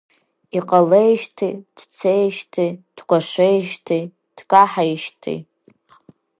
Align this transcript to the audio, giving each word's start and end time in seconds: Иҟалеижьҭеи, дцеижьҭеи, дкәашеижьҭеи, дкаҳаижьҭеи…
Иҟалеижьҭеи, 0.57 1.53
дцеижьҭеи, 1.75 2.71
дкәашеижьҭеи, 2.97 4.03
дкаҳаижьҭеи… 4.37 5.39